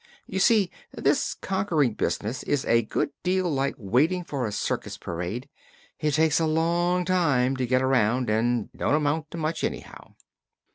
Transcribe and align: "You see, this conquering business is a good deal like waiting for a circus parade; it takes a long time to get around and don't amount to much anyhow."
"You 0.25 0.39
see, 0.39 0.71
this 0.91 1.35
conquering 1.35 1.93
business 1.93 2.41
is 2.41 2.65
a 2.65 2.81
good 2.81 3.11
deal 3.21 3.47
like 3.51 3.75
waiting 3.77 4.23
for 4.23 4.47
a 4.47 4.51
circus 4.51 4.97
parade; 4.97 5.47
it 5.99 6.15
takes 6.15 6.39
a 6.39 6.47
long 6.47 7.05
time 7.05 7.55
to 7.57 7.67
get 7.67 7.83
around 7.83 8.27
and 8.27 8.71
don't 8.73 8.95
amount 8.95 9.29
to 9.29 9.37
much 9.37 9.63
anyhow." 9.63 10.15